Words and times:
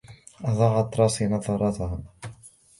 أضاعت 0.45 0.93
تراسي 0.93 1.27
نظارتها. 1.27 2.01